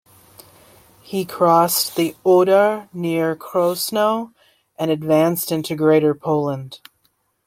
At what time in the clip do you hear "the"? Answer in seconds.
1.95-2.15